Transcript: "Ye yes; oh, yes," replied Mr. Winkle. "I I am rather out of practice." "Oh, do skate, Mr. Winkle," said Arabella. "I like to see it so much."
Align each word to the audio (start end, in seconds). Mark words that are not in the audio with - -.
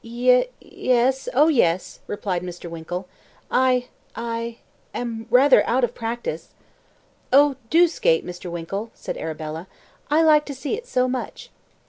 "Ye 0.03 0.45
yes; 0.59 1.29
oh, 1.31 1.47
yes," 1.47 1.99
replied 2.07 2.41
Mr. 2.41 2.67
Winkle. 2.71 3.07
"I 3.51 3.89
I 4.15 4.57
am 4.95 5.27
rather 5.29 5.63
out 5.69 5.83
of 5.83 5.93
practice." 5.93 6.55
"Oh, 7.31 7.55
do 7.69 7.87
skate, 7.87 8.25
Mr. 8.25 8.49
Winkle," 8.49 8.89
said 8.95 9.15
Arabella. 9.15 9.67
"I 10.09 10.23
like 10.23 10.45
to 10.45 10.55
see 10.55 10.73
it 10.75 10.87
so 10.87 11.07
much." 11.07 11.51